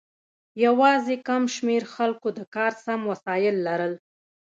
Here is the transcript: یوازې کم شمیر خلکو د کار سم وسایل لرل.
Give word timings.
یوازې 0.65 1.15
کم 1.27 1.43
شمیر 1.55 1.83
خلکو 1.95 2.27
د 2.37 2.39
کار 2.55 2.71
سم 2.85 2.99
وسایل 3.11 3.55
لرل. 3.67 3.93